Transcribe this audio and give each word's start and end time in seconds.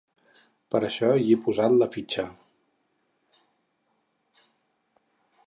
Per 0.75 0.79
això 0.87 1.09
hi 1.17 1.27
he 1.33 1.37
posat 1.47 1.75
la 1.81 1.89
fitxa. 1.97 2.25